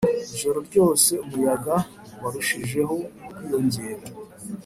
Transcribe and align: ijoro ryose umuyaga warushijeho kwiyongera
ijoro 0.35 0.57
ryose 0.67 1.11
umuyaga 1.25 1.75
warushijeho 2.21 2.95
kwiyongera 3.33 4.03